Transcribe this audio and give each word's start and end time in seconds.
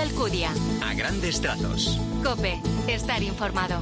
Alcudia. 0.00 0.50
A 0.82 0.94
grandes 0.94 1.40
trazos. 1.40 2.00
Cope, 2.24 2.60
estar 2.88 3.22
informado. 3.22 3.80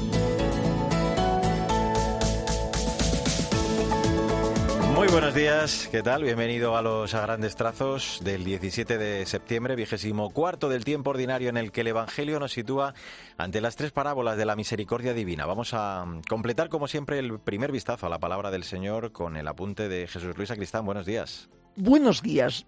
Muy 4.94 5.06
buenos 5.06 5.32
días, 5.32 5.88
¿qué 5.92 6.02
tal? 6.02 6.24
Bienvenido 6.24 6.76
a 6.76 6.82
los 6.82 7.14
a 7.14 7.20
grandes 7.20 7.54
trazos 7.54 8.20
del 8.24 8.42
17 8.42 8.98
de 8.98 9.26
septiembre, 9.26 9.76
vigésimo 9.76 10.30
cuarto 10.30 10.68
del 10.68 10.84
tiempo 10.84 11.10
ordinario 11.10 11.50
en 11.50 11.56
el 11.56 11.70
que 11.70 11.82
el 11.82 11.86
Evangelio 11.86 12.40
nos 12.40 12.50
sitúa 12.50 12.94
ante 13.36 13.60
las 13.60 13.76
tres 13.76 13.92
parábolas 13.92 14.36
de 14.36 14.44
la 14.44 14.56
misericordia 14.56 15.14
divina. 15.14 15.46
Vamos 15.46 15.72
a 15.72 16.04
completar, 16.28 16.68
como 16.68 16.88
siempre, 16.88 17.20
el 17.20 17.38
primer 17.38 17.70
vistazo 17.70 18.06
a 18.06 18.10
la 18.10 18.18
palabra 18.18 18.50
del 18.50 18.64
Señor 18.64 19.12
con 19.12 19.36
el 19.36 19.46
apunte 19.46 19.88
de 19.88 20.08
Jesús 20.08 20.36
Luis 20.36 20.50
Acristán. 20.50 20.84
Buenos 20.84 21.06
días. 21.06 21.48
Buenos 21.76 22.22
días. 22.22 22.66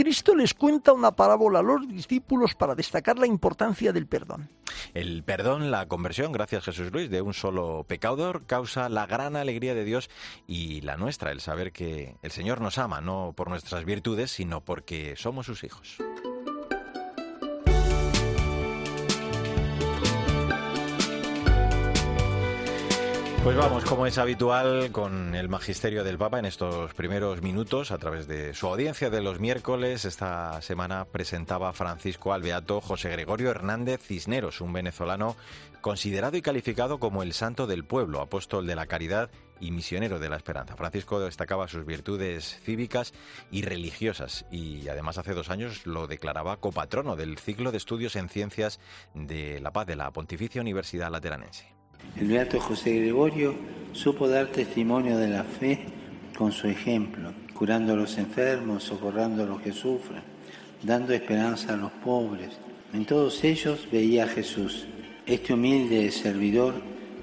Cristo 0.00 0.34
les 0.34 0.54
cuenta 0.54 0.94
una 0.94 1.12
parábola 1.12 1.58
a 1.58 1.62
los 1.62 1.86
discípulos 1.86 2.54
para 2.54 2.74
destacar 2.74 3.18
la 3.18 3.26
importancia 3.26 3.92
del 3.92 4.06
perdón. 4.06 4.48
El 4.94 5.22
perdón, 5.24 5.70
la 5.70 5.88
conversión, 5.88 6.32
gracias 6.32 6.64
Jesús 6.64 6.90
Luis, 6.90 7.10
de 7.10 7.20
un 7.20 7.34
solo 7.34 7.84
pecador 7.86 8.46
causa 8.46 8.88
la 8.88 9.06
gran 9.06 9.36
alegría 9.36 9.74
de 9.74 9.84
Dios 9.84 10.08
y 10.46 10.80
la 10.80 10.96
nuestra, 10.96 11.32
el 11.32 11.42
saber 11.42 11.72
que 11.72 12.16
el 12.22 12.30
Señor 12.30 12.62
nos 12.62 12.78
ama, 12.78 13.02
no 13.02 13.34
por 13.36 13.50
nuestras 13.50 13.84
virtudes, 13.84 14.30
sino 14.30 14.62
porque 14.62 15.16
somos 15.16 15.44
sus 15.44 15.64
hijos. 15.64 15.98
Pues 23.42 23.56
vamos, 23.56 23.86
como 23.86 24.06
es 24.06 24.18
habitual, 24.18 24.92
con 24.92 25.34
el 25.34 25.48
magisterio 25.48 26.04
del 26.04 26.18
Papa 26.18 26.38
en 26.38 26.44
estos 26.44 26.92
primeros 26.92 27.40
minutos, 27.40 27.90
a 27.90 27.96
través 27.96 28.28
de 28.28 28.52
su 28.52 28.66
audiencia 28.66 29.08
de 29.08 29.22
los 29.22 29.40
miércoles. 29.40 30.04
Esta 30.04 30.60
semana 30.60 31.06
presentaba 31.06 31.72
Francisco 31.72 32.34
Albeato 32.34 32.82
José 32.82 33.08
Gregorio 33.08 33.50
Hernández 33.50 34.02
Cisneros, 34.02 34.60
un 34.60 34.74
venezolano 34.74 35.36
considerado 35.80 36.36
y 36.36 36.42
calificado 36.42 37.00
como 37.00 37.22
el 37.22 37.32
santo 37.32 37.66
del 37.66 37.86
pueblo, 37.86 38.20
apóstol 38.20 38.66
de 38.66 38.76
la 38.76 38.84
caridad 38.84 39.30
y 39.58 39.70
misionero 39.70 40.18
de 40.18 40.28
la 40.28 40.36
esperanza. 40.36 40.76
Francisco 40.76 41.18
destacaba 41.18 41.66
sus 41.66 41.86
virtudes 41.86 42.60
cívicas 42.62 43.14
y 43.50 43.62
religiosas 43.62 44.44
y 44.52 44.86
además 44.88 45.16
hace 45.16 45.32
dos 45.32 45.48
años 45.48 45.86
lo 45.86 46.06
declaraba 46.06 46.58
copatrono 46.58 47.16
del 47.16 47.38
ciclo 47.38 47.72
de 47.72 47.78
estudios 47.78 48.16
en 48.16 48.28
ciencias 48.28 48.80
de 49.14 49.60
la 49.60 49.72
paz 49.72 49.86
de 49.86 49.96
la 49.96 50.10
Pontificia 50.10 50.60
Universidad 50.60 51.10
Lateranense. 51.10 51.79
El 52.20 52.28
beato 52.28 52.60
José 52.60 52.92
Gregorio 52.98 53.54
supo 53.92 54.28
dar 54.28 54.48
testimonio 54.48 55.16
de 55.16 55.28
la 55.28 55.44
fe 55.44 55.86
con 56.36 56.52
su 56.52 56.68
ejemplo, 56.68 57.32
curando 57.54 57.92
a 57.92 57.96
los 57.96 58.18
enfermos, 58.18 58.84
socorrando 58.84 59.42
a 59.42 59.46
los 59.46 59.60
que 59.60 59.72
sufren, 59.72 60.22
dando 60.82 61.12
esperanza 61.12 61.74
a 61.74 61.76
los 61.76 61.90
pobres. 61.92 62.58
En 62.92 63.04
todos 63.04 63.42
ellos 63.44 63.88
veía 63.90 64.24
a 64.24 64.28
Jesús, 64.28 64.86
este 65.26 65.54
humilde 65.54 66.10
servidor 66.10 66.74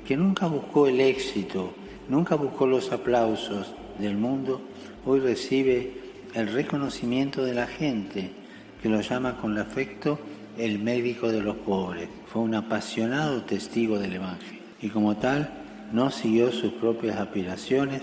que 0.08 0.18
nunca 0.18 0.48
buscó 0.48 0.88
el 0.88 1.02
éxito, 1.02 1.74
nunca 2.10 2.36
buscó 2.36 2.66
los 2.66 2.92
aplausos 2.92 3.74
del 4.00 4.18
mundo, 4.18 4.62
hoy 5.06 5.20
recibe 5.20 5.94
el 6.34 6.52
reconocimiento 6.52 7.44
de 7.44 7.54
la 7.54 7.68
gente 7.68 8.32
que 8.82 8.90
lo 8.90 9.02
llama 9.02 9.38
con 9.38 9.58
afecto 9.58 10.20
el 10.58 10.80
médico 10.80 11.32
de 11.32 11.42
los 11.42 11.58
pobres. 11.58 12.08
Fue 12.28 12.42
un 12.42 12.56
apasionado 12.56 13.44
testigo 13.44 14.00
del 14.00 14.14
Evangelio 14.14 14.57
y 14.82 14.90
como 14.90 15.18
tal 15.18 15.50
no 15.92 16.12
siguió 16.12 16.52
sus 16.52 16.74
propias 16.74 17.18
aspiraciones, 17.18 18.02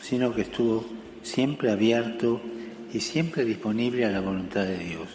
sino 0.00 0.34
que 0.34 0.42
estuvo 0.42 0.84
siempre 1.22 1.70
abierto 1.70 2.40
y 2.92 3.00
siempre 3.00 3.44
disponible 3.44 4.04
a 4.04 4.10
la 4.10 4.20
voluntad 4.20 4.64
de 4.64 4.78
Dios. 4.78 5.08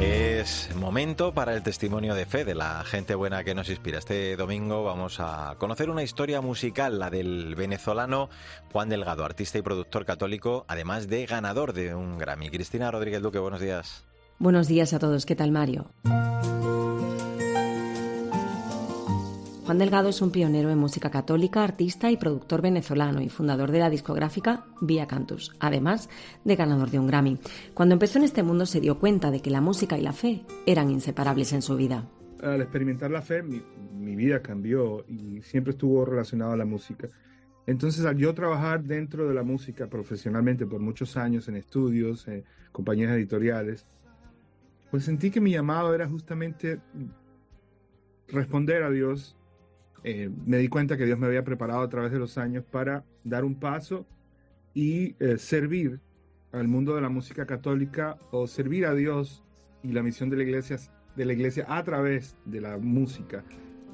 Es 0.00 0.74
momento 0.76 1.34
para 1.34 1.54
el 1.54 1.62
testimonio 1.62 2.14
de 2.14 2.24
fe 2.24 2.44
de 2.44 2.54
la 2.54 2.84
gente 2.84 3.16
buena 3.16 3.42
que 3.42 3.54
nos 3.54 3.68
inspira. 3.68 3.98
Este 3.98 4.36
domingo 4.36 4.84
vamos 4.84 5.18
a 5.18 5.56
conocer 5.58 5.90
una 5.90 6.04
historia 6.04 6.40
musical, 6.40 6.98
la 6.98 7.10
del 7.10 7.56
venezolano 7.56 8.30
Juan 8.72 8.88
Delgado, 8.88 9.24
artista 9.24 9.58
y 9.58 9.62
productor 9.62 10.06
católico, 10.06 10.64
además 10.68 11.08
de 11.08 11.26
ganador 11.26 11.72
de 11.72 11.94
un 11.94 12.18
Grammy. 12.18 12.48
Cristina 12.48 12.90
Rodríguez 12.90 13.20
Duque, 13.20 13.38
buenos 13.40 13.60
días. 13.60 14.07
Buenos 14.40 14.68
días 14.68 14.94
a 14.94 15.00
todos, 15.00 15.26
¿qué 15.26 15.34
tal 15.34 15.50
Mario? 15.50 15.90
Juan 19.64 19.78
Delgado 19.78 20.10
es 20.10 20.22
un 20.22 20.30
pionero 20.30 20.70
en 20.70 20.78
música 20.78 21.10
católica, 21.10 21.64
artista 21.64 22.08
y 22.12 22.16
productor 22.16 22.62
venezolano 22.62 23.20
y 23.20 23.30
fundador 23.30 23.72
de 23.72 23.80
la 23.80 23.90
discográfica 23.90 24.64
Via 24.80 25.08
Cantus, 25.08 25.56
además 25.58 26.08
de 26.44 26.54
ganador 26.54 26.88
de 26.90 27.00
un 27.00 27.08
Grammy. 27.08 27.38
Cuando 27.74 27.94
empezó 27.94 28.18
en 28.18 28.26
este 28.26 28.44
mundo 28.44 28.64
se 28.64 28.80
dio 28.80 29.00
cuenta 29.00 29.32
de 29.32 29.42
que 29.42 29.50
la 29.50 29.60
música 29.60 29.98
y 29.98 30.02
la 30.02 30.12
fe 30.12 30.44
eran 30.66 30.88
inseparables 30.88 31.52
en 31.52 31.62
su 31.62 31.74
vida. 31.74 32.08
Al 32.40 32.60
experimentar 32.60 33.10
la 33.10 33.22
fe, 33.22 33.42
mi, 33.42 34.14
vida 34.14 34.40
cambió 34.40 35.04
y 35.08 35.42
siempre 35.42 35.72
estuvo 35.72 36.04
relacionada 36.04 36.52
a 36.52 36.56
la 36.56 36.64
música. 36.64 37.08
Entonces, 37.66 38.04
al 38.06 38.16
yo 38.16 38.32
trabajar 38.34 38.84
dentro 38.84 39.26
de 39.26 39.34
la 39.34 39.42
música 39.42 39.88
profesionalmente 39.88 40.64
por 40.64 40.80
muchos 40.80 41.16
años 41.16 41.48
en 41.48 41.56
estudios, 41.56 42.28
en 42.28 42.44
compañías 42.70 43.10
editoriales, 43.10 43.84
pues 44.90 45.04
sentí 45.04 45.30
que 45.30 45.40
mi 45.40 45.52
llamado 45.52 45.94
era 45.94 46.08
justamente 46.08 46.80
responder 48.28 48.82
a 48.82 48.90
Dios. 48.90 49.36
Eh, 50.04 50.30
me 50.46 50.58
di 50.58 50.68
cuenta 50.68 50.96
que 50.96 51.04
Dios 51.04 51.18
me 51.18 51.26
había 51.26 51.44
preparado 51.44 51.82
a 51.82 51.88
través 51.88 52.12
de 52.12 52.18
los 52.18 52.38
años 52.38 52.64
para 52.64 53.04
dar 53.24 53.44
un 53.44 53.58
paso 53.58 54.06
y 54.74 55.16
eh, 55.18 55.38
servir 55.38 56.00
al 56.52 56.68
mundo 56.68 56.94
de 56.94 57.02
la 57.02 57.08
música 57.08 57.46
católica 57.46 58.16
o 58.30 58.46
servir 58.46 58.86
a 58.86 58.94
Dios 58.94 59.42
y 59.82 59.92
la 59.92 60.02
misión 60.02 60.30
de 60.30 60.36
la 60.36 60.42
iglesia, 60.44 60.78
de 61.16 61.24
la 61.24 61.32
iglesia 61.32 61.66
a 61.68 61.82
través 61.82 62.36
de 62.44 62.60
la 62.60 62.78
música. 62.78 63.44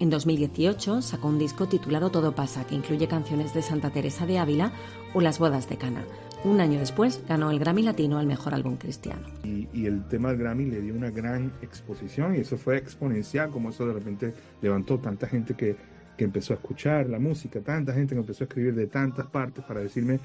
En 0.01 0.11
2018 0.11 1.03
sacó 1.03 1.29
un 1.29 1.39
disco 1.39 1.69
titulado 1.69 2.11
Todo 2.11 2.35
pasa, 2.35 2.67
que 2.67 2.75
incluye 2.75 3.07
canciones 3.07 3.55
de 3.55 3.63
Santa 3.63 3.91
Teresa 3.91 4.27
de 4.27 4.39
Ávila 4.39 4.73
o 5.15 5.21
Las 5.21 5.39
bodas 5.39 5.69
de 5.69 5.77
Cana. 5.77 6.05
Un 6.43 6.61
año 6.61 6.81
después 6.81 7.23
ganó 7.29 7.51
el 7.53 7.61
Grammy 7.61 7.83
Latino 7.83 8.19
al 8.19 8.27
mejor 8.27 8.55
álbum 8.55 8.77
cristiano. 8.77 9.23
Y, 9.45 9.87
el 9.87 10.07
tema 10.09 10.31
del 10.31 10.39
Grammy 10.39 10.67
le 10.67 10.81
dio 10.81 10.95
una 10.95 11.11
gran 11.11 11.53
exposición 11.63 12.35
y 12.35 12.41
eso 12.41 12.57
fue 12.57 12.77
exponencial, 12.77 13.51
como 13.51 13.71
eso 13.71 13.87
de 13.87 13.95
repente 13.95 14.35
levantó 14.61 14.99
tanta 14.99 15.29
gente 15.29 15.55
que, 15.55 15.77
que 16.19 16.25
empezó 16.25 16.55
a 16.55 16.57
escuchar 16.57 17.09
la 17.09 17.21
música, 17.21 17.61
tanta 17.61 17.93
gente 17.93 18.15
que 18.15 18.21
empezó 18.21 18.45
a 18.45 18.47
escribir 18.47 18.75
de 18.75 18.89
tantas 18.89 19.27
partes 19.27 19.65
para 19.65 19.81
decirme 19.81 20.19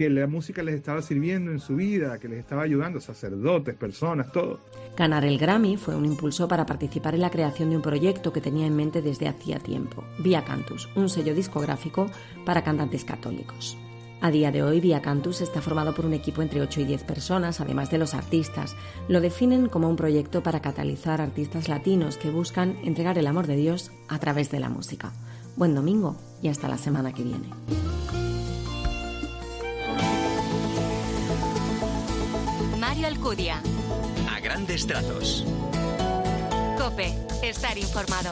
que 0.00 0.08
la 0.08 0.26
música 0.26 0.62
les 0.62 0.76
estaba 0.76 1.02
sirviendo 1.02 1.50
en 1.50 1.60
su 1.60 1.76
vida, 1.76 2.18
que 2.18 2.26
les 2.26 2.38
estaba 2.38 2.62
ayudando, 2.62 3.02
sacerdotes, 3.02 3.74
personas, 3.74 4.32
todo. 4.32 4.58
Ganar 4.96 5.26
el 5.26 5.36
Grammy 5.36 5.76
fue 5.76 5.94
un 5.94 6.06
impulso 6.06 6.48
para 6.48 6.64
participar 6.64 7.14
en 7.14 7.20
la 7.20 7.28
creación 7.28 7.68
de 7.68 7.76
un 7.76 7.82
proyecto 7.82 8.32
que 8.32 8.40
tenía 8.40 8.66
en 8.66 8.74
mente 8.74 9.02
desde 9.02 9.28
hacía 9.28 9.58
tiempo, 9.58 10.02
Via 10.18 10.42
Cantus, 10.42 10.88
un 10.94 11.10
sello 11.10 11.34
discográfico 11.34 12.10
para 12.46 12.64
cantantes 12.64 13.04
católicos. 13.04 13.76
A 14.22 14.30
día 14.30 14.50
de 14.50 14.62
hoy, 14.62 14.80
Via 14.80 15.02
Cantus 15.02 15.42
está 15.42 15.60
formado 15.60 15.94
por 15.94 16.06
un 16.06 16.14
equipo 16.14 16.40
entre 16.40 16.62
8 16.62 16.80
y 16.80 16.84
10 16.84 17.04
personas, 17.04 17.60
además 17.60 17.90
de 17.90 17.98
los 17.98 18.14
artistas. 18.14 18.76
Lo 19.06 19.20
definen 19.20 19.68
como 19.68 19.90
un 19.90 19.96
proyecto 19.96 20.42
para 20.42 20.60
catalizar 20.60 21.20
artistas 21.20 21.68
latinos 21.68 22.16
que 22.16 22.30
buscan 22.30 22.78
entregar 22.84 23.18
el 23.18 23.26
amor 23.26 23.46
de 23.46 23.56
Dios 23.56 23.90
a 24.08 24.18
través 24.18 24.50
de 24.50 24.60
la 24.60 24.70
música. 24.70 25.12
Buen 25.56 25.74
domingo 25.74 26.16
y 26.40 26.48
hasta 26.48 26.68
la 26.68 26.78
semana 26.78 27.12
que 27.12 27.22
viene. 27.22 27.50
Alcudia. 33.10 33.60
A 34.30 34.38
grandes 34.38 34.86
trazos. 34.86 35.44
Cope, 36.78 37.12
estar 37.42 37.76
informado. 37.76 38.30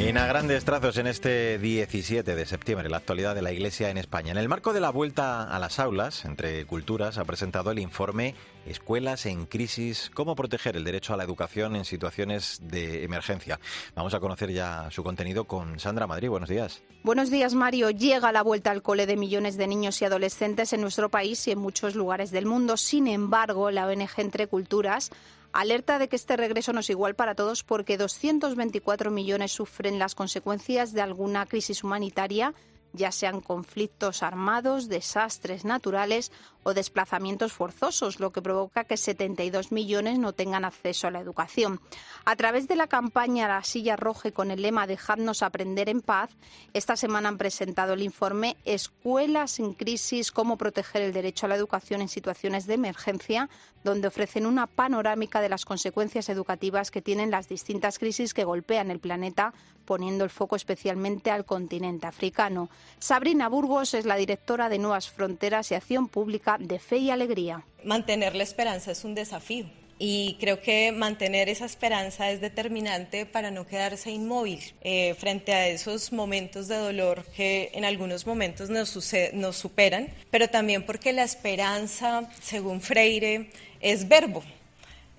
En 0.00 0.16
a 0.16 0.26
grandes 0.26 0.64
trazos 0.64 0.96
en 0.98 1.08
este 1.08 1.58
17 1.58 2.36
de 2.36 2.46
septiembre, 2.46 2.88
la 2.88 2.98
actualidad 2.98 3.34
de 3.34 3.42
la 3.42 3.50
Iglesia 3.50 3.90
en 3.90 3.98
España. 3.98 4.30
En 4.30 4.38
el 4.38 4.48
marco 4.48 4.72
de 4.72 4.78
la 4.78 4.90
vuelta 4.90 5.42
a 5.42 5.58
las 5.58 5.80
aulas, 5.80 6.24
entre 6.24 6.64
culturas, 6.66 7.18
ha 7.18 7.24
presentado 7.24 7.72
el 7.72 7.80
informe 7.80 8.36
Escuelas 8.64 9.26
en 9.26 9.46
crisis, 9.46 10.08
cómo 10.14 10.36
proteger 10.36 10.76
el 10.76 10.84
derecho 10.84 11.14
a 11.14 11.16
la 11.16 11.24
educación 11.24 11.74
en 11.74 11.84
situaciones 11.84 12.60
de 12.62 13.02
emergencia. 13.02 13.58
Vamos 13.96 14.14
a 14.14 14.20
conocer 14.20 14.52
ya 14.52 14.88
su 14.92 15.02
contenido 15.02 15.46
con 15.46 15.80
Sandra 15.80 16.06
Madrid. 16.06 16.28
Buenos 16.28 16.48
días. 16.48 16.80
Buenos 17.02 17.28
días, 17.28 17.54
Mario. 17.54 17.90
Llega 17.90 18.30
la 18.30 18.42
vuelta 18.42 18.70
al 18.70 18.82
cole 18.82 19.04
de 19.04 19.16
millones 19.16 19.56
de 19.56 19.66
niños 19.66 20.00
y 20.00 20.04
adolescentes 20.04 20.72
en 20.72 20.80
nuestro 20.80 21.10
país 21.10 21.48
y 21.48 21.50
en 21.50 21.58
muchos 21.58 21.96
lugares 21.96 22.30
del 22.30 22.46
mundo. 22.46 22.76
Sin 22.76 23.08
embargo, 23.08 23.72
la 23.72 23.88
ONG 23.88 24.10
Entre 24.18 24.46
Culturas 24.46 25.10
alerta 25.60 25.98
de 25.98 26.08
que 26.08 26.14
este 26.14 26.36
regreso 26.36 26.72
no 26.72 26.80
es 26.80 26.90
igual 26.90 27.16
para 27.16 27.34
todos 27.34 27.64
porque 27.64 27.98
224 27.98 29.10
millones 29.10 29.50
sufren 29.50 29.98
las 29.98 30.14
consecuencias 30.14 30.92
de 30.92 31.00
alguna 31.00 31.46
crisis 31.46 31.82
humanitaria, 31.82 32.54
ya 32.92 33.10
sean 33.10 33.40
conflictos 33.40 34.22
armados, 34.22 34.88
desastres 34.88 35.64
naturales 35.64 36.30
desplazamientos 36.74 37.52
forzosos, 37.52 38.20
lo 38.20 38.32
que 38.32 38.42
provoca 38.42 38.84
que 38.84 38.96
72 38.96 39.72
millones 39.72 40.18
no 40.18 40.32
tengan 40.32 40.64
acceso 40.64 41.06
a 41.06 41.10
la 41.10 41.20
educación. 41.20 41.80
A 42.24 42.36
través 42.36 42.68
de 42.68 42.76
la 42.76 42.86
campaña 42.86 43.48
La 43.48 43.64
Silla 43.64 43.96
Roja 43.96 44.30
con 44.32 44.50
el 44.50 44.62
lema 44.62 44.86
Dejadnos 44.86 45.42
aprender 45.42 45.88
en 45.88 46.00
paz, 46.00 46.30
esta 46.72 46.96
semana 46.96 47.28
han 47.28 47.38
presentado 47.38 47.94
el 47.94 48.02
informe 48.02 48.56
Escuelas 48.64 49.58
en 49.58 49.74
crisis, 49.74 50.32
cómo 50.32 50.56
proteger 50.56 51.02
el 51.02 51.12
derecho 51.12 51.46
a 51.46 51.48
la 51.48 51.56
educación 51.56 52.00
en 52.00 52.08
situaciones 52.08 52.66
de 52.66 52.74
emergencia, 52.74 53.48
donde 53.84 54.08
ofrecen 54.08 54.46
una 54.46 54.66
panorámica 54.66 55.40
de 55.40 55.48
las 55.48 55.64
consecuencias 55.64 56.28
educativas 56.28 56.90
que 56.90 57.02
tienen 57.02 57.30
las 57.30 57.48
distintas 57.48 57.98
crisis 57.98 58.34
que 58.34 58.44
golpean 58.44 58.90
el 58.90 58.98
planeta, 58.98 59.54
poniendo 59.84 60.24
el 60.24 60.30
foco 60.30 60.56
especialmente 60.56 61.30
al 61.30 61.46
continente 61.46 62.06
africano. 62.06 62.68
Sabrina 62.98 63.48
Burgos 63.48 63.94
es 63.94 64.04
la 64.04 64.16
directora 64.16 64.68
de 64.68 64.78
Nuevas 64.78 65.08
Fronteras 65.08 65.70
y 65.70 65.74
Acción 65.74 66.08
Pública 66.08 66.57
de 66.58 66.78
Fe 66.78 66.98
y 66.98 67.10
Alegría. 67.10 67.64
Mantener 67.84 68.34
la 68.34 68.42
esperanza 68.42 68.90
es 68.90 69.04
un 69.04 69.14
desafío 69.14 69.66
y 69.98 70.36
creo 70.38 70.60
que 70.60 70.92
mantener 70.92 71.48
esa 71.48 71.64
esperanza 71.64 72.30
es 72.30 72.40
determinante 72.40 73.26
para 73.26 73.50
no 73.50 73.66
quedarse 73.66 74.10
inmóvil 74.10 74.60
eh, 74.82 75.14
frente 75.18 75.52
a 75.52 75.68
esos 75.68 76.12
momentos 76.12 76.68
de 76.68 76.76
dolor 76.76 77.24
que 77.36 77.70
en 77.74 77.84
algunos 77.84 78.26
momentos 78.26 78.70
nos, 78.70 78.96
nos 79.32 79.56
superan, 79.56 80.08
pero 80.30 80.48
también 80.48 80.84
porque 80.84 81.12
la 81.12 81.24
esperanza, 81.24 82.30
según 82.40 82.80
Freire, 82.80 83.50
es 83.80 84.08
verbo. 84.08 84.42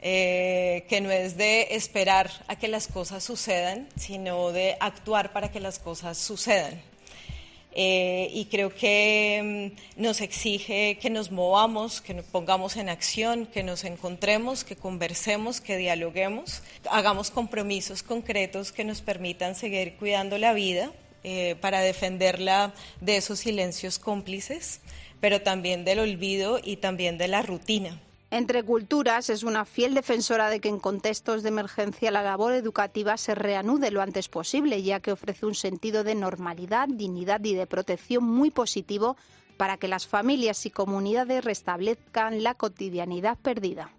Eh, 0.01 0.86
que 0.88 1.01
no 1.01 1.12
es 1.12 1.36
de 1.36 1.75
esperar 1.75 2.31
a 2.47 2.56
que 2.56 2.69
las 2.69 2.88
cosas 2.88 3.21
sucedan, 3.21 3.89
sino 3.97 4.53
de 4.53 4.77
actuar 4.80 5.33
para 5.33 5.51
que 5.51 5.59
las 5.59 5.77
cosas 5.77 6.18
sucedan. 6.18 6.81
Eh, 7.74 8.31
y 8.33 8.45
creo 8.45 8.74
que 8.74 9.71
mm, 9.95 10.01
nos 10.01 10.21
exige 10.21 10.98
que 11.00 11.10
nos 11.10 11.31
movamos, 11.31 12.01
que 12.01 12.16
nos 12.16 12.25
pongamos 12.25 12.77
en 12.77 12.89
acción, 12.89 13.45
que 13.45 13.62
nos 13.62 13.83
encontremos, 13.83 14.63
que 14.63 14.75
conversemos, 14.75 15.62
que 15.62 15.77
dialoguemos, 15.77 16.63
hagamos 16.89 17.30
compromisos 17.30 18.01
concretos 18.01 18.71
que 18.71 18.83
nos 18.83 19.01
permitan 19.01 19.54
seguir 19.54 19.95
cuidando 19.98 20.39
la 20.39 20.54
vida 20.54 20.92
eh, 21.24 21.56
para 21.62 21.81
defenderla 21.81 22.74
de 23.01 23.18
esos 23.18 23.39
silencios 23.39 24.00
cómplices, 24.00 24.81
pero 25.19 25.42
también 25.42 25.86
del 25.86 26.00
olvido 26.00 26.60
y 26.63 26.77
también 26.77 27.18
de 27.18 27.27
la 27.27 27.44
rutina. 27.44 28.00
Entre 28.31 28.64
Culturas 28.64 29.31
es 29.31 29.42
una 29.42 29.66
fiel 29.66 29.96
defensora 29.96 30.50
de 30.50 30.60
que 30.60 30.70
en 30.70 30.80
contextos 30.80 31.42
de 31.42 31.50
emergencia 31.50 32.12
la 32.12 32.22
labor 32.22 32.54
educativa 32.54 33.18
se 33.18 33.34
reanude 33.34 33.90
lo 33.90 34.04
antes 34.04 34.30
posible, 34.30 34.84
ya 34.84 35.00
que 35.00 35.12
ofrece 35.12 35.48
un 35.48 35.56
sentido 35.56 36.04
de 36.04 36.14
normalidad, 36.14 36.88
dignidad 36.88 37.44
y 37.44 37.56
de 37.56 37.66
protección 37.66 38.24
muy 38.24 38.52
positivo 38.52 39.18
para 39.58 39.78
que 39.78 39.88
las 39.88 40.06
familias 40.06 40.64
y 40.68 40.70
comunidades 40.70 41.44
restablezcan 41.44 42.44
la 42.44 42.54
cotidianidad 42.54 43.36
perdida. 43.40 43.92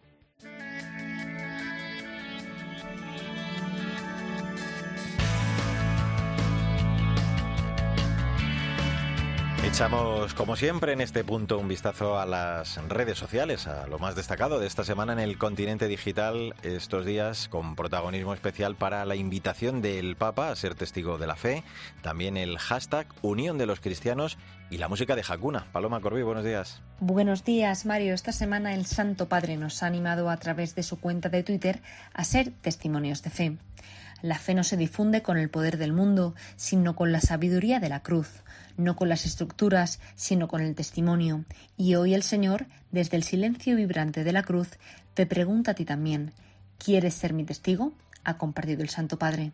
Echamos, 9.73 10.35
como 10.35 10.57
siempre, 10.57 10.93
en 10.93 11.01
este 11.01 11.23
punto 11.23 11.57
un 11.57 11.69
vistazo 11.69 12.19
a 12.19 12.27
las 12.27 12.77
redes 12.89 13.17
sociales, 13.17 13.69
a 13.69 13.87
lo 13.87 13.99
más 13.99 14.17
destacado 14.17 14.59
de 14.59 14.67
esta 14.67 14.85
semana 14.85 15.13
en 15.13 15.21
el 15.21 15.39
continente 15.39 15.87
digital, 15.87 16.55
estos 16.63 17.07
días 17.07 17.49
con 17.49 17.77
protagonismo 17.77 18.35
especial 18.35 18.75
para 18.75 19.07
la 19.07 19.15
invitación 19.15 19.81
del 19.81 20.17
Papa 20.17 20.51
a 20.51 20.57
ser 20.57 20.75
testigo 20.75 21.19
de 21.19 21.29
la 21.29 21.37
fe, 21.37 21.63
también 22.03 22.37
el 22.37 22.59
hashtag 22.59 23.07
Unión 23.23 23.59
de 23.59 23.67
los 23.67 23.81
Cristianos 23.81 24.39
y 24.71 24.79
la 24.79 24.89
música 24.89 25.15
de 25.15 25.25
Hakuna. 25.27 25.67
Paloma 25.73 26.01
Corbí, 26.01 26.23
buenos 26.23 26.45
días. 26.45 26.83
Buenos 26.99 27.45
días, 27.45 27.87
Mario. 27.87 28.13
Esta 28.13 28.33
semana 28.33 28.75
el 28.75 28.87
Santo 28.87 29.29
Padre 29.29 29.57
nos 29.57 29.83
ha 29.83 29.87
animado 29.87 30.31
a 30.31 30.37
través 30.37 30.75
de 30.75 30.83
su 30.83 30.99
cuenta 31.01 31.29
de 31.29 31.45
Twitter 31.45 31.81
a 32.13 32.25
ser 32.25 32.51
testimonios 32.51 33.23
de 33.23 33.31
fe. 33.31 33.57
La 34.23 34.39
fe 34.39 34.55
no 34.55 34.65
se 34.65 34.77
difunde 34.77 35.23
con 35.23 35.39
el 35.39 35.51
poder 35.51 35.79
del 35.79 35.93
mundo, 35.93 36.35
sino 36.57 36.95
con 36.97 37.13
la 37.13 37.21
sabiduría 37.21 37.81
de 37.81 37.89
la 37.89 38.03
cruz 38.03 38.29
no 38.81 38.97
con 38.97 39.09
las 39.09 39.27
estructuras, 39.27 40.01
sino 40.17 40.49
con 40.49 40.63
el 40.63 40.75
testimonio. 40.75 41.45
Y 41.77 41.95
hoy 41.95 42.15
el 42.15 42.23
Señor, 42.23 42.67
desde 42.91 43.17
el 43.17 43.23
silencio 43.23 43.77
vibrante 43.77 44.25
de 44.25 44.33
la 44.33 44.43
cruz, 44.43 44.69
te 45.15 45.27
pregunta 45.27 45.73
a 45.73 45.75
ti 45.75 45.85
también, 45.85 46.33
¿quieres 46.79 47.15
ser 47.15 47.33
mi 47.33 47.45
testigo? 47.45 47.93
ha 48.23 48.37
compartido 48.37 48.83
el 48.83 48.91
Santo 48.91 49.19
Padre. 49.19 49.53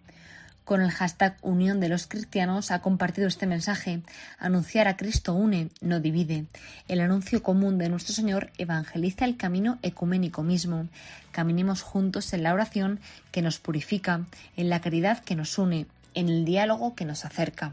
Con 0.66 0.82
el 0.82 0.90
hashtag 0.90 1.36
Unión 1.42 1.78
de 1.78 1.88
los 1.88 2.08
Cristianos 2.08 2.72
ha 2.72 2.82
compartido 2.82 3.28
este 3.28 3.46
mensaje. 3.46 4.00
Anunciar 4.36 4.88
a 4.88 4.96
Cristo 4.96 5.32
une, 5.32 5.70
no 5.80 6.00
divide. 6.00 6.46
El 6.88 7.00
anuncio 7.00 7.40
común 7.40 7.78
de 7.78 7.88
nuestro 7.88 8.12
Señor 8.12 8.50
evangeliza 8.58 9.26
el 9.26 9.36
camino 9.36 9.78
ecuménico 9.82 10.42
mismo. 10.42 10.88
Caminemos 11.30 11.82
juntos 11.82 12.32
en 12.32 12.42
la 12.42 12.52
oración 12.52 12.98
que 13.30 13.42
nos 13.42 13.60
purifica, 13.60 14.26
en 14.56 14.68
la 14.68 14.80
caridad 14.80 15.22
que 15.22 15.36
nos 15.36 15.56
une, 15.56 15.86
en 16.14 16.28
el 16.28 16.44
diálogo 16.44 16.96
que 16.96 17.04
nos 17.04 17.24
acerca. 17.24 17.70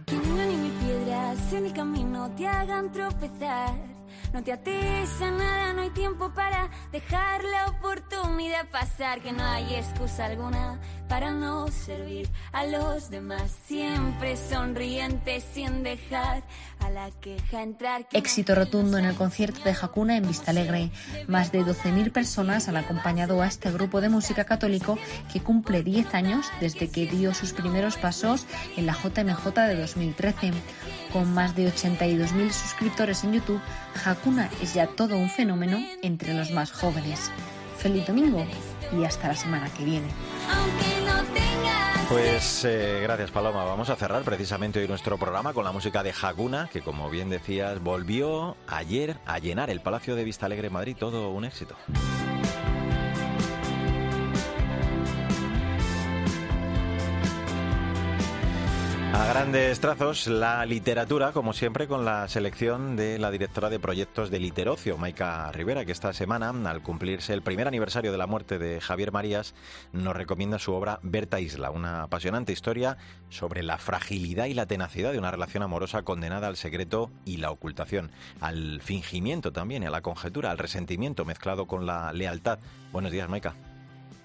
No 4.33 4.43
te 4.43 4.51
ates 4.51 5.21
a 5.21 5.31
nada, 5.31 5.73
no 5.73 5.81
hay 5.81 5.89
tiempo 5.91 6.31
para 6.33 6.69
dejar 6.91 7.43
la 7.43 7.67
oportunidad 7.67 8.67
pasar. 8.69 9.21
Que 9.21 9.31
no 9.31 9.43
hay 9.43 9.75
excusa 9.75 10.25
alguna 10.25 10.79
para 11.13 11.29
no 11.29 11.67
servir 11.67 12.27
a 12.53 12.65
los 12.65 13.11
demás. 13.11 13.51
Siempre 13.67 14.35
sonriente 14.35 15.43
sin 15.53 15.83
dejar 15.83 16.41
a 16.79 16.89
la 16.89 17.11
queja 17.11 17.61
entrar. 17.61 18.07
Éxito 18.13 18.55
rotundo 18.55 18.97
en 18.97 19.05
el 19.05 19.13
concierto 19.13 19.61
de 19.63 19.75
Hakuna 19.79 20.17
en 20.17 20.27
Vista 20.27 20.49
Alegre. 20.49 20.89
Más 21.27 21.51
de 21.51 21.61
12.000 21.61 22.11
personas 22.11 22.67
han 22.67 22.77
acompañado 22.77 23.43
a 23.43 23.45
este 23.45 23.69
grupo 23.69 24.01
de 24.01 24.09
música 24.09 24.45
católico 24.45 24.97
que 25.31 25.39
cumple 25.39 25.83
10 25.83 26.15
años 26.15 26.47
desde 26.59 26.89
que 26.89 27.05
dio 27.05 27.35
sus 27.35 27.53
primeros 27.53 27.95
pasos 27.97 28.47
en 28.75 28.87
la 28.87 28.93
JMJ 28.93 29.53
de 29.67 29.75
2013. 29.75 30.51
Con 31.11 31.31
más 31.31 31.55
de 31.55 31.71
82.000 31.71 32.49
suscriptores 32.49 33.23
en 33.23 33.33
YouTube, 33.33 33.61
Hakuna 34.03 34.49
es 34.63 34.73
ya 34.73 34.87
todo 34.87 35.15
un 35.15 35.29
fenómeno 35.29 35.77
entre 36.01 36.33
los 36.33 36.49
más 36.49 36.71
jóvenes. 36.71 37.29
Feliz 37.77 38.07
domingo 38.07 38.47
y 38.91 39.05
hasta 39.05 39.27
la 39.27 39.35
semana 39.35 39.69
que 39.73 39.83
viene. 39.83 40.07
Pues 42.09 42.65
eh, 42.65 42.99
gracias 43.01 43.31
Paloma. 43.31 43.63
Vamos 43.63 43.89
a 43.89 43.95
cerrar 43.95 44.23
precisamente 44.23 44.79
hoy 44.79 44.87
nuestro 44.87 45.17
programa 45.17 45.53
con 45.53 45.63
la 45.63 45.71
música 45.71 46.03
de 46.03 46.13
Hakuna, 46.19 46.69
que 46.71 46.81
como 46.81 47.09
bien 47.09 47.29
decías, 47.29 47.81
volvió 47.81 48.55
ayer 48.67 49.17
a 49.25 49.39
llenar 49.39 49.69
el 49.69 49.81
Palacio 49.81 50.15
de 50.15 50.23
Vista 50.23 50.45
Alegre 50.45 50.69
Madrid. 50.69 50.95
Todo 50.99 51.31
un 51.31 51.45
éxito. 51.45 51.75
Grandes 59.33 59.79
trazos, 59.79 60.27
la 60.27 60.63
literatura, 60.63 61.31
como 61.31 61.53
siempre, 61.53 61.87
con 61.87 62.05
la 62.05 62.27
selección 62.27 62.95
de 62.95 63.17
la 63.17 63.31
directora 63.31 63.71
de 63.71 63.79
proyectos 63.79 64.29
de 64.29 64.39
Literocio, 64.39 64.95
Maika 64.99 65.51
Rivera, 65.51 65.85
que 65.85 65.91
esta 65.91 66.13
semana, 66.13 66.53
al 66.69 66.83
cumplirse 66.83 67.33
el 67.33 67.41
primer 67.41 67.67
aniversario 67.67 68.11
de 68.11 68.19
la 68.19 68.27
muerte 68.27 68.59
de 68.59 68.79
Javier 68.79 69.11
Marías, 69.11 69.55
nos 69.91 70.15
recomienda 70.15 70.59
su 70.59 70.71
obra 70.73 70.99
Berta 71.01 71.39
Isla, 71.39 71.71
una 71.71 72.03
apasionante 72.03 72.53
historia 72.53 72.97
sobre 73.29 73.63
la 73.63 73.79
fragilidad 73.79 74.45
y 74.45 74.53
la 74.53 74.67
tenacidad 74.67 75.11
de 75.11 75.17
una 75.17 75.31
relación 75.31 75.63
amorosa 75.63 76.03
condenada 76.03 76.45
al 76.45 76.55
secreto 76.55 77.09
y 77.25 77.37
la 77.37 77.49
ocultación, 77.49 78.11
al 78.39 78.81
fingimiento 78.83 79.51
también, 79.51 79.83
a 79.83 79.89
la 79.89 80.01
conjetura, 80.01 80.51
al 80.51 80.59
resentimiento 80.59 81.25
mezclado 81.25 81.65
con 81.65 81.87
la 81.87 82.13
lealtad. 82.13 82.59
Buenos 82.91 83.11
días, 83.11 83.27
Maika. 83.29 83.55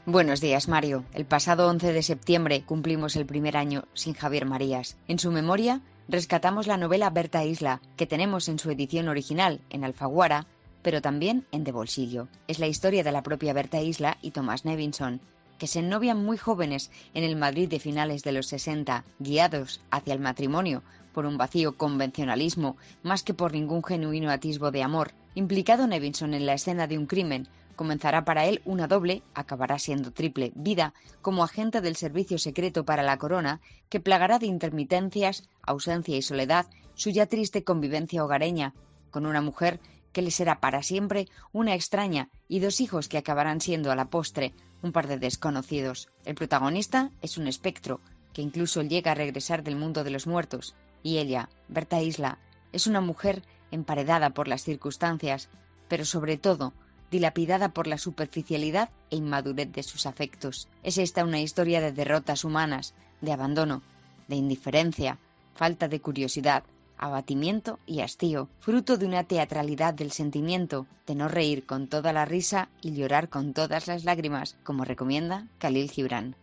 Buenos 0.07 0.41
días, 0.41 0.69
Mario. 0.69 1.05
El 1.13 1.25
pasado 1.25 1.69
11 1.69 1.93
de 1.93 2.03
septiembre 2.03 2.63
cumplimos 2.63 3.17
el 3.17 3.27
primer 3.27 3.57
año 3.57 3.85
sin 3.95 4.15
Javier 4.15 4.47
Marías. 4.47 4.97
En 5.07 5.19
su 5.19 5.31
memoria, 5.31 5.81
rescatamos 6.09 6.67
la 6.67 6.77
novela 6.77 7.11
Berta 7.11 7.45
Isla, 7.45 7.81
que 7.97 8.07
tenemos 8.07 8.49
en 8.49 8.59
su 8.59 8.71
edición 8.71 9.09
original 9.09 9.61
en 9.71 9.85
Alfaguara, 9.85 10.47
pero 10.83 11.03
también 11.03 11.45
en 11.53 11.65
De 11.65 11.73
Bolsillo. 11.73 12.29
Es 12.47 12.59
la 12.59 12.67
historia 12.67 13.05
de 13.05 13.13
la 13.13 13.23
propia 13.23 13.53
Berta 13.53 13.81
Isla 13.81 14.17
y 14.23 14.31
Thomas 14.31 14.65
Nevinson, 14.65 15.21
que 15.59 15.67
se 15.67 15.81
ennovian 15.81 16.25
muy 16.25 16.39
jóvenes 16.39 16.91
en 17.15 17.25
el 17.25 17.37
Madrid 17.37 17.69
de 17.69 17.81
finales 17.81 18.23
de 18.23 18.33
los 18.33 18.47
60, 18.47 19.05
guiados 19.19 19.81
hacia 19.91 20.15
el 20.15 20.21
matrimonio 20.21 20.83
por 21.13 21.27
un 21.27 21.37
vacío 21.37 21.77
convencionalismo 21.77 22.77
más 23.03 23.23
que 23.23 23.35
por 23.35 23.53
ningún 23.53 23.83
genuino 23.83 24.31
atisbo 24.31 24.71
de 24.71 24.83
amor. 24.83 25.11
Implicado 25.35 25.87
Nevinson 25.87 26.33
en 26.33 26.47
la 26.47 26.55
escena 26.55 26.87
de 26.87 26.97
un 26.97 27.07
crimen, 27.07 27.49
comenzará 27.79 28.25
para 28.25 28.45
él 28.47 28.61
una 28.65 28.89
doble, 28.89 29.23
acabará 29.35 29.79
siendo 29.79 30.13
triple, 30.13 30.51
vida 30.57 30.95
como 31.23 31.45
agente 31.45 31.81
del 31.81 31.95
servicio 31.95 32.37
secreto 32.37 32.85
para 32.85 33.05
la 33.05 33.19
corona, 33.19 33.61
que 33.89 34.01
plagará 34.01 34.41
de 34.41 34.47
intermitencias, 34.47 35.49
ausencia 35.63 36.17
y 36.17 36.23
soledad 36.23 36.67
su 36.95 37.11
ya 37.11 37.27
triste 37.27 37.63
convivencia 37.63 38.25
hogareña, 38.25 38.75
con 39.13 39.27
una 39.27 39.41
mujer 39.43 39.79
que 40.13 40.23
le 40.23 40.33
será 40.33 40.59
para 40.59 40.83
siempre 40.83 41.29
una 41.53 41.77
extraña 41.77 42.31
y 42.49 42.59
dos 42.59 42.81
hijos 42.81 43.09
que 43.09 43.17
acabarán 43.17 43.61
siendo 43.61 43.93
a 43.93 43.97
la 43.97 44.11
postre 44.11 44.55
un 44.83 44.91
par 44.91 45.07
de 45.07 45.19
desconocidos. 45.19 46.09
El 46.25 46.35
protagonista 46.35 47.13
es 47.23 47.39
un 47.39 47.47
espectro, 47.47 48.01
que 48.33 48.43
incluso 48.43 48.83
llega 48.83 49.13
a 49.13 49.15
regresar 49.15 49.63
del 49.63 49.77
mundo 49.77 50.03
de 50.03 50.11
los 50.11 50.27
muertos, 50.27 50.75
y 51.05 51.19
ella, 51.19 51.49
Berta 51.69 52.03
Isla, 52.03 52.39
es 52.73 52.89
una 52.89 53.01
mujer 53.01 53.45
emparedada 53.71 54.31
por 54.31 54.49
las 54.49 54.65
circunstancias, 54.65 55.49
pero 55.87 56.05
sobre 56.05 56.39
todo 56.39 56.73
dilapidada 57.11 57.71
por 57.71 57.87
la 57.87 57.99
superficialidad 57.99 58.91
e 59.11 59.17
inmadurez 59.17 59.73
de 59.73 59.83
sus 59.83 60.07
afectos. 60.07 60.69
Es 60.83 60.99
esta 60.99 61.25
una 61.25 61.41
historia 61.41 61.81
de 61.81 61.93
derrotas 61.93 62.45
humanas, 62.45 62.95
de 63.21 63.33
abandono, 63.33 63.83
de 64.29 64.37
indiferencia, 64.37 65.19
falta 65.55 65.89
de 65.89 66.01
curiosidad, 66.01 66.65
abatimiento 66.99 67.79
y 67.87 68.01
hastío, 68.01 68.49
fruto 68.61 68.97
de 68.97 69.07
una 69.07 69.25
teatralidad 69.25 69.95
del 69.95 70.13
sentimiento, 70.13 70.87
de 71.07 71.15
no 71.15 71.29
reír 71.29 71.65
con 71.65 71.89
toda 71.89 72.13
la 72.13 72.25
risa 72.25 72.69
y 72.83 72.93
llorar 72.93 73.29
con 73.29 73.55
todas 73.55 73.87
las 73.87 74.05
lágrimas, 74.05 74.57
como 74.65 74.85
recomienda 74.85 75.47
Khalil 75.59 75.91
Gibran. 75.91 76.37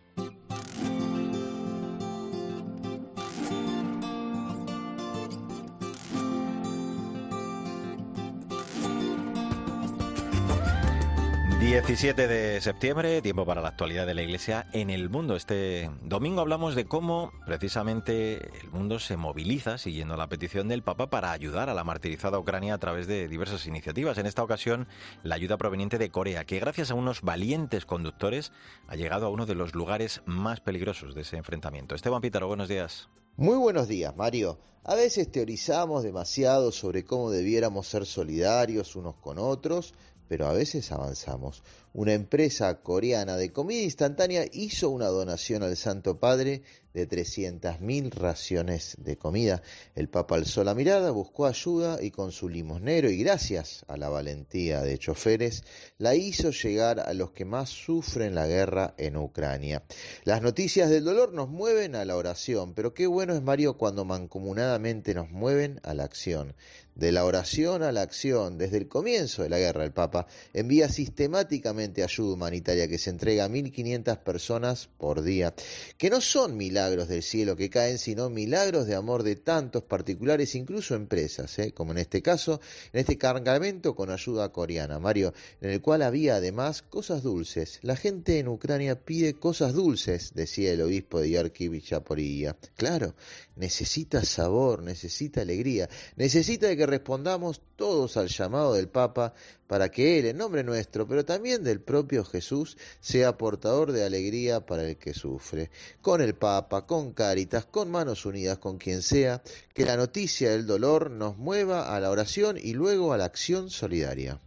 17 11.66 12.28
de 12.28 12.62
septiembre, 12.62 13.24
tiempo 13.24 13.44
para 13.44 13.60
la 13.60 13.70
actualidad 13.70 14.06
de 14.06 14.14
la 14.14 14.22
Iglesia 14.22 14.68
en 14.72 14.92
el 14.92 15.10
mundo. 15.10 15.36
Este 15.36 15.90
domingo 16.04 16.42
hablamos 16.42 16.76
de 16.76 16.86
cómo 16.86 17.32
precisamente 17.48 18.36
el 18.62 18.70
mundo 18.72 19.00
se 19.00 19.18
moviliza 19.18 19.80
siguiendo 19.80 20.16
la 20.16 20.30
petición 20.30 20.68
del 20.68 20.84
Papa 20.84 21.10
para 21.10 21.32
ayudar 21.32 21.72
a 21.72 21.74
la 21.74 21.84
martirizada 21.84 22.38
Ucrania 22.38 22.76
a 22.76 22.78
través 22.78 23.08
de 23.08 23.28
diversas 23.28 23.66
iniciativas. 23.66 24.20
En 24.20 24.28
esta 24.28 24.44
ocasión, 24.44 24.88
la 25.24 25.36
ayuda 25.36 25.58
proveniente 25.58 25.98
de 25.98 26.12
Corea, 26.12 26.46
que 26.46 26.60
gracias 26.60 26.92
a 26.92 26.96
unos 26.96 27.24
valientes 27.24 27.86
conductores 27.86 28.52
ha 28.88 28.96
llegado 28.96 29.26
a 29.26 29.30
uno 29.30 29.48
de 29.48 29.56
los 29.56 29.74
lugares 29.74 30.22
más 30.28 30.62
peligrosos 30.62 31.16
de 31.16 31.22
ese 31.22 31.38
enfrentamiento. 31.38 31.96
Esteban 31.96 32.22
Pítaro, 32.22 32.48
buenos 32.48 32.70
días. 32.70 33.10
Muy 33.38 33.58
buenos 33.58 33.88
días, 33.88 34.16
Mario. 34.16 34.60
A 34.84 34.94
veces 34.94 35.32
teorizamos 35.32 36.04
demasiado 36.04 36.72
sobre 36.72 37.06
cómo 37.06 37.32
debiéramos 37.32 37.88
ser 37.88 38.06
solidarios 38.06 38.96
unos 38.96 39.16
con 39.16 39.40
otros, 39.40 39.96
pero 40.28 40.48
a 40.48 40.54
veces 40.54 40.92
avanzamos. 40.92 41.64
Una 41.98 42.12
empresa 42.12 42.82
coreana 42.82 43.38
de 43.38 43.54
comida 43.54 43.82
instantánea 43.82 44.44
hizo 44.52 44.90
una 44.90 45.08
donación 45.08 45.64
al 45.64 45.78
Santo 45.78 46.20
Padre 46.20 46.62
de 46.94 47.08
300.000 47.08 48.12
raciones 48.12 48.96
de 49.00 49.18
comida. 49.18 49.62
El 49.96 50.10
Papa 50.10 50.36
alzó 50.36 50.66
la 50.66 50.74
mirada, 50.76 51.12
buscó 51.12 51.46
ayuda 51.46 52.02
y 52.02 52.12
con 52.12 52.34
su 52.34 52.50
limosnero 52.50 53.10
y 53.10 53.18
gracias 53.18 53.86
a 53.88 53.96
la 53.96 54.10
valentía 54.10 54.82
de 54.82 54.98
choferes, 54.98 55.64
la 55.98 56.16
hizo 56.16 56.52
llegar 56.52 57.00
a 57.00 57.14
los 57.14 57.32
que 57.32 57.46
más 57.46 57.70
sufren 57.70 58.36
la 58.36 58.48
guerra 58.48 58.94
en 58.98 59.16
Ucrania. 59.16 59.84
Las 60.26 60.42
noticias 60.42 60.90
del 60.90 61.06
dolor 61.06 61.34
nos 61.34 61.48
mueven 61.48 61.96
a 61.96 62.04
la 62.04 62.18
oración, 62.18 62.74
pero 62.74 62.94
qué 62.94 63.08
bueno 63.08 63.34
es 63.34 63.42
Mario 63.42 63.78
cuando 63.78 64.04
mancomunadamente 64.04 65.14
nos 65.14 65.30
mueven 65.30 65.80
a 65.84 65.94
la 65.94 66.04
acción. 66.04 66.56
De 66.96 67.12
la 67.12 67.26
oración 67.26 67.84
a 67.84 67.92
la 67.92 68.04
acción, 68.04 68.58
desde 68.58 68.78
el 68.78 68.88
comienzo 68.88 69.44
de 69.44 69.50
la 69.50 69.60
guerra, 69.60 69.84
el 69.84 69.92
Papa 69.92 70.28
envía 70.54 70.88
sistemáticamente 70.88 71.85
ayuda 72.04 72.34
humanitaria 72.34 72.88
que 72.88 72.98
se 72.98 73.10
entrega 73.10 73.46
a 73.46 73.50
1.500 73.50 74.18
personas 74.20 74.90
por 74.98 75.22
día, 75.22 75.54
que 75.98 76.10
no 76.10 76.22
son 76.22 76.58
milagros 76.58 77.08
del 77.08 77.24
cielo 77.24 77.56
que 77.56 77.70
caen, 77.70 77.98
sino 77.98 78.30
milagros 78.30 78.88
de 78.88 78.96
amor 78.96 79.24
de 79.24 79.36
tantos 79.36 79.84
particulares, 79.84 80.56
incluso 80.56 80.96
empresas, 80.96 81.58
¿eh? 81.60 81.72
como 81.72 81.92
en 81.92 82.00
este 82.00 82.22
caso, 82.22 82.60
en 82.94 83.02
este 83.02 83.18
cargamento 83.18 83.96
con 83.96 84.10
ayuda 84.10 84.52
coreana, 84.52 85.00
Mario, 85.00 85.34
en 85.62 85.72
el 85.72 85.82
cual 85.82 86.02
había 86.02 86.36
además 86.36 86.82
cosas 86.82 87.24
dulces. 87.24 87.80
La 87.82 87.96
gente 87.96 88.40
en 88.40 88.48
Ucrania 88.48 89.00
pide 89.04 89.34
cosas 89.34 89.74
dulces, 89.74 90.34
decía 90.34 90.72
el 90.72 90.82
obispo 90.82 91.20
de 91.20 91.32
Yarkiv 91.32 91.82
Chaporilla. 91.82 92.56
Claro, 92.76 93.16
necesita 93.56 94.24
sabor, 94.24 94.84
necesita 94.84 95.42
alegría, 95.42 95.90
necesita 96.16 96.68
de 96.68 96.78
que 96.78 96.86
respondamos 96.86 97.62
todos 97.76 98.18
al 98.18 98.28
llamado 98.28 98.74
del 98.74 98.88
Papa 98.88 99.34
para 99.68 99.90
que 99.90 100.20
Él, 100.20 100.26
en 100.28 100.38
nombre 100.38 100.64
nuestro, 100.64 101.08
pero 101.08 101.26
también 101.26 101.64
del 101.64 101.75
propio 101.80 102.24
Jesús, 102.24 102.78
sea 103.00 103.38
portador 103.38 103.92
de 103.92 104.06
alegría 104.06 104.66
para 104.66 104.88
el 104.88 104.98
que 104.98 105.14
sufre. 105.14 105.70
Con 106.02 106.22
el 106.22 106.36
Papa, 106.36 106.86
con 106.86 107.14
Cáritas, 107.14 107.66
con 107.66 107.92
manos 107.92 108.26
unidas, 108.26 108.58
con 108.58 108.78
quien 108.78 109.02
sea, 109.02 109.42
que 109.74 109.86
la 109.86 109.98
noticia 109.98 110.52
del 110.52 110.66
dolor 110.66 111.12
nos 111.12 111.38
mueva 111.38 111.96
a 111.96 112.00
la 112.00 112.10
oración 112.10 112.58
y 112.62 112.74
luego 112.74 113.14
a 113.14 113.18
la 113.18 113.26
acción 113.26 113.70
solidaria. 113.70 114.40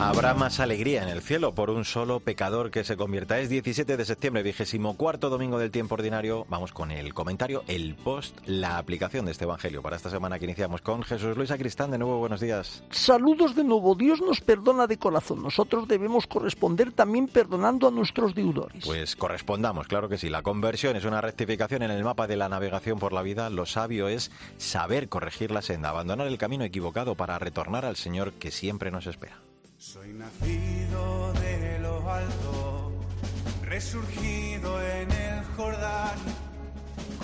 Habrá 0.00 0.32
más 0.32 0.60
alegría 0.60 1.02
en 1.02 1.08
el 1.08 1.22
cielo 1.22 1.56
por 1.56 1.70
un 1.70 1.84
solo 1.84 2.20
pecador 2.20 2.70
que 2.70 2.84
se 2.84 2.96
convierta. 2.96 3.40
Es 3.40 3.48
17 3.48 3.96
de 3.96 4.04
septiembre, 4.04 4.44
vigésimo 4.44 4.96
cuarto 4.96 5.28
domingo 5.28 5.58
del 5.58 5.72
tiempo 5.72 5.96
ordinario. 5.96 6.46
Vamos 6.48 6.72
con 6.72 6.92
el 6.92 7.12
comentario, 7.14 7.64
el 7.66 7.96
post, 7.96 8.38
la 8.46 8.78
aplicación 8.78 9.24
de 9.24 9.32
este 9.32 9.42
evangelio 9.42 9.82
para 9.82 9.96
esta 9.96 10.08
semana 10.08 10.38
que 10.38 10.44
iniciamos 10.44 10.82
con 10.82 11.02
Jesús 11.02 11.36
Luis 11.36 11.50
Acristán. 11.50 11.90
De 11.90 11.98
nuevo, 11.98 12.20
buenos 12.20 12.40
días. 12.40 12.84
Saludos 12.90 13.56
de 13.56 13.64
nuevo. 13.64 13.96
Dios 13.96 14.20
nos 14.20 14.40
perdona 14.40 14.86
de 14.86 14.98
corazón. 14.98 15.42
Nosotros 15.42 15.88
debemos 15.88 16.28
corresponder 16.28 16.92
también 16.92 17.26
perdonando 17.26 17.88
a 17.88 17.90
nuestros 17.90 18.36
deudores. 18.36 18.84
Pues 18.86 19.16
correspondamos, 19.16 19.88
claro 19.88 20.08
que 20.08 20.16
sí. 20.16 20.30
La 20.30 20.42
conversión 20.42 20.94
es 20.94 21.06
una 21.06 21.20
rectificación 21.20 21.82
en 21.82 21.90
el 21.90 22.04
mapa 22.04 22.28
de 22.28 22.36
la 22.36 22.48
navegación 22.48 23.00
por 23.00 23.12
la 23.12 23.22
vida. 23.22 23.50
Lo 23.50 23.66
sabio 23.66 24.06
es 24.06 24.30
saber 24.58 25.08
corregir 25.08 25.50
la 25.50 25.60
senda, 25.60 25.88
abandonar 25.88 26.28
el 26.28 26.38
camino 26.38 26.62
equivocado 26.62 27.16
para 27.16 27.40
retornar 27.40 27.84
al 27.84 27.96
Señor 27.96 28.34
que 28.34 28.52
siempre 28.52 28.92
nos 28.92 29.08
espera. 29.08 29.47
Soy 29.78 30.12
nacido 30.12 31.32
de 31.34 31.78
lo 31.78 32.10
alto, 32.10 32.92
resurgido 33.62 34.82
en 34.82 35.12
el 35.12 35.44
Jordán, 35.56 36.18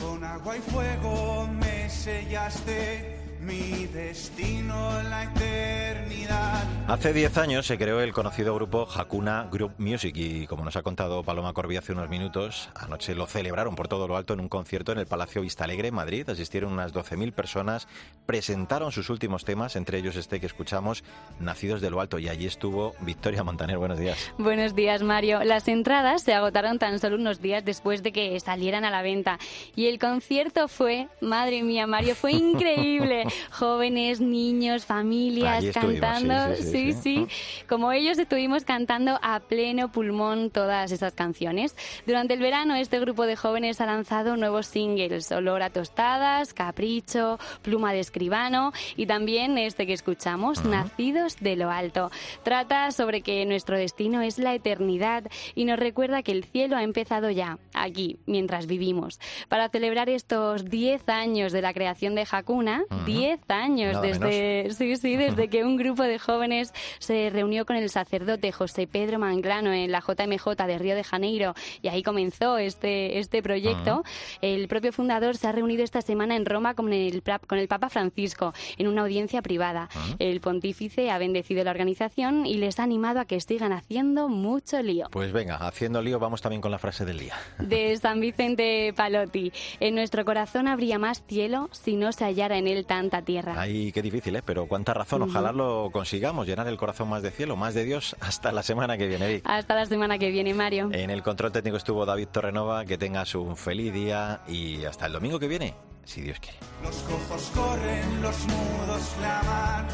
con 0.01 0.23
agua 0.23 0.57
y 0.57 0.61
fuego 0.61 1.49
me 1.49 1.91
sellaste 1.91 3.24
mi 3.45 3.87
destino 3.87 5.03
la 5.03 5.25
eternidad. 5.25 6.65
Hace 6.87 7.15
10 7.15 7.39
años 7.39 7.67
se 7.67 7.79
creó 7.79 8.01
el 8.01 8.13
conocido 8.13 8.55
grupo 8.55 8.87
Hakuna 8.95 9.49
Group 9.51 9.73
Music 9.79 10.15
y 10.17 10.47
como 10.47 10.65
nos 10.65 10.77
ha 10.77 10.83
contado 10.83 11.23
Paloma 11.23 11.55
Corbi 11.55 11.77
hace 11.77 11.93
unos 11.93 12.11
minutos, 12.11 12.69
anoche 12.75 13.15
lo 13.15 13.27
celebraron 13.27 13.75
por 13.75 13.89
todo 13.89 14.07
lo 14.07 14.17
alto 14.19 14.35
en 14.35 14.41
un 14.41 14.51
concierto 14.51 14.93
en 14.93 14.99
el 14.99 15.07
Palacio 15.07 15.41
Vista 15.41 15.65
Alegre 15.65 15.89
en 15.89 15.95
Madrid. 15.95 16.29
Asistieron 16.29 16.73
unas 16.73 16.93
12.000 16.93 17.33
personas, 17.33 17.89
presentaron 18.27 18.93
sus 18.93 19.09
últimos 19.09 19.47
temas, 19.47 19.77
entre 19.77 19.99
ellos 19.99 20.17
este 20.17 20.41
que 20.41 20.47
escuchamos, 20.47 21.05
Nacidos 21.41 21.81
de 21.81 21.89
lo 21.89 22.01
Alto, 22.01 22.19
y 22.19 22.29
allí 22.29 22.47
estuvo 22.47 22.95
Victoria 23.01 23.43
Montaner. 23.43 23.79
Buenos 23.79 23.99
días. 23.99 24.19
Buenos 24.37 24.75
días, 24.75 25.03
Mario. 25.03 25.43
Las 25.43 25.69
entradas 25.69 26.23
se 26.23 26.35
agotaron 26.35 26.79
tan 26.79 26.99
solo 26.99 27.17
unos 27.17 27.41
días 27.41 27.65
después 27.65 28.03
de 28.03 28.13
que 28.13 28.39
salieran 28.41 28.85
a 28.85 28.91
la 28.91 29.01
venta 29.01 29.39
y 29.75 29.87
el 29.87 29.99
concierto 29.99 30.69
fue, 30.69 31.09
madre 31.23 31.63
mía, 31.63 31.87
Mario, 31.87 32.15
fue 32.15 32.33
increíble 32.55 33.25
jóvenes, 33.51 34.21
niños, 34.21 34.85
familias 34.85 35.65
cantando. 35.73 36.55
Sí 36.57 36.93
sí, 36.93 37.27
Como 37.69 37.93
ellos 37.93 38.19
estuvimos 38.19 38.65
cantando 38.65 39.19
a 39.23 39.41
pleno 39.41 39.91
pulmón 39.91 40.51
todas 40.51 40.93
esas 40.93 41.13
canciones. 41.15 41.77
Durante 42.07 42.35
el 42.35 42.41
verano 42.41 42.75
este 42.75 43.01
grupo 43.01 43.27
de 43.27 43.37
jóvenes 43.37 43.81
ha 43.81 43.87
lanzado 43.87 44.37
nuevos 44.37 44.67
singles, 44.67 45.31
Olor 45.33 45.63
a 45.63 45.71
tostadas, 45.71 46.55
Capricho, 46.55 47.39
Pluma 47.63 47.93
de 47.93 48.01
escribano 48.01 48.73
y 48.97 49.07
también 49.07 49.59
este 49.59 49.87
que 49.87 49.93
escuchamos, 49.93 50.65
Nacidos 50.65 51.37
de 51.41 51.57
lo 51.57 51.71
alto. 51.71 52.11
Trata 52.43 52.91
sobre 52.91 53.23
que 53.23 53.45
nuestro 53.47 53.77
destino 53.77 54.23
es 54.23 54.39
la 54.39 54.55
eternidad 54.55 55.25
y 55.55 55.65
nos 55.65 55.79
recuerda 55.79 56.23
que 56.23 56.33
el 56.33 56.45
cielo 56.45 56.77
ha 56.77 56.83
empezado 56.83 57.31
ya, 57.31 57.59
aquí, 57.73 58.19
mientras 58.27 58.67
vivimos. 58.67 59.21
Para 59.49 59.69
celebrar 59.69 60.09
estos 60.09 60.65
10 60.65 61.09
años 61.09 61.53
de 61.53 61.63
la 61.63 61.73
creación 61.73 62.15
de 62.15 62.27
Hakuna, 62.31 62.85
10 63.07 63.24
años 63.49 64.01
desde, 64.03 64.71
sí, 64.73 64.97
sí, 64.97 65.17
desde 65.17 65.49
que 65.49 65.65
un 65.65 65.77
grupo 65.77 66.03
de 66.03 66.19
jóvenes 66.19 66.73
se 66.99 67.31
reunió 67.31 67.67
con 67.67 67.77
el 67.77 67.89
sacerdote 67.91 68.53
José 68.53 68.87
Pedro 68.87 69.19
Manglano 69.19 69.73
en 69.73 69.91
la 69.91 70.01
JMJ 70.01 70.67
de 70.67 70.79
Río 70.79 70.95
de 70.95 71.05
Janeiro 71.05 71.55
y 71.83 71.89
ahí 71.89 72.03
comenzó 72.03 72.59
este, 72.59 73.19
este 73.19 73.43
proyecto. 73.43 74.05
El 74.41 74.69
propio 74.69 74.93
fundador 74.93 75.37
se 75.37 75.47
ha 75.47 75.53
reunido 75.53 75.85
esta 75.85 76.03
semana 76.03 76.37
en 76.37 76.47
Roma 76.47 76.75
con 76.75 76.93
el, 76.93 77.23
con 77.47 77.59
el 77.59 77.69
Papa 77.69 77.89
Francisco 77.89 78.53
en 78.77 78.89
una 78.89 79.03
audiencia 79.03 79.43
privada. 79.43 79.89
El 80.19 80.41
pontífice 80.41 81.11
ha 81.11 81.19
bendecido 81.19 81.65
la 81.65 81.71
organización 81.71 82.47
y 82.47 82.55
les 82.55 82.79
ha 82.79 82.83
animado 82.83 83.21
a 83.21 83.25
que 83.25 83.41
sigan 83.41 83.73
haciendo 83.73 84.29
mucho 84.29 84.83
lío. 84.83 85.09
Pues 85.11 85.33
venga, 85.33 85.57
haciendo 85.57 86.03
lío 86.03 86.19
vamos 86.19 86.43
también 86.43 86.61
con 86.61 86.71
la 86.71 86.79
frase 86.79 87.05
del 87.05 87.19
día. 87.19 87.35
De 87.59 87.97
San 87.97 88.21
Vicente 88.21 88.93
Palotti. 88.95 89.53
En 89.81 89.95
nuestro 89.95 90.25
corazón 90.25 90.69
habría 90.69 90.99
más 90.99 91.23
cielo 91.27 91.69
si 91.73 91.97
no 91.97 92.13
se 92.13 92.25
hallara 92.25 92.59
en 92.59 92.67
él 92.67 92.87
tanta 92.87 93.14
tierra. 93.23 93.55
Ay, 93.57 93.93
qué 93.93 94.03
difícil, 94.03 94.37
¿eh? 94.37 94.43
Pero 94.45 94.67
cuánta 94.67 94.95
razón. 94.95 95.23
Ojalá 95.23 95.53
lo 95.53 95.91
consigamos, 95.93 96.47
llenar 96.47 96.67
el 96.69 96.77
corazón 96.77 97.09
más 97.09 97.23
de 97.23 97.31
cielo, 97.31 97.57
más 97.57 97.75
de 97.75 97.85
Dios. 97.85 98.17
Hasta 98.21 98.53
la 98.53 98.63
semana 98.63 98.97
que 98.97 99.07
viene, 99.07 99.43
Hasta 99.45 99.75
la 99.75 99.87
semana 99.87 100.19
que 100.19 100.31
viene, 100.31 100.55
Mario. 100.55 100.89
En 100.93 101.11
el 101.11 101.23
control 101.23 101.53
técnico 101.53 101.77
estuvo 101.77 102.05
David 102.07 102.29
Torrenova. 102.29 102.85
Que 102.85 102.99
tengas 102.99 103.35
un 103.35 103.57
feliz 103.57 103.93
día 103.93 104.41
y 104.49 104.85
hasta 104.85 105.07
el 105.07 105.13
domingo 105.13 105.39
que 105.39 105.49
viene, 105.49 105.75
si 106.05 106.21
Dios 106.21 106.39
quiere. 106.41 106.59
Los 106.83 106.97
cojos 106.97 107.51
corren, 107.55 108.23
los 108.23 108.39
mudos 108.47 109.15
claman, 109.19 109.87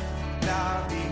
la 0.42 0.86
vida 0.88 1.10